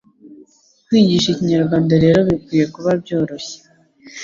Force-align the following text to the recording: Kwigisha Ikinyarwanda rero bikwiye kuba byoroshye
Kwigisha 0.85 1.27
Ikinyarwanda 1.33 1.93
rero 2.03 2.19
bikwiye 2.27 2.65
kuba 2.73 2.89
byoroshye 3.01 3.57